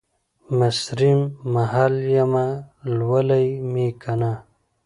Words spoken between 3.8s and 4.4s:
کنه